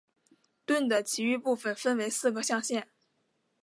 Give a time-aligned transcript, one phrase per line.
[0.65, 2.87] 盾的其余部分分为四个象限。